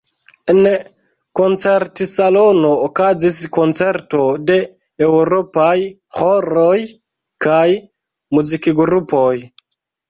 En 0.51 0.67
koncertsalono 1.39 2.71
okazis 2.87 3.37
koncerto 3.59 4.25
de 4.49 4.59
eŭropaj 5.09 5.77
ĥoroj 6.23 6.77
kaj 7.47 7.69
muzikgrupoj. 8.41 9.35